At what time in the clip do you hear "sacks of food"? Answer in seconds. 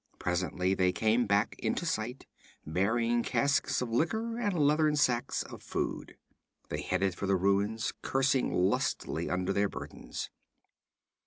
4.95-6.17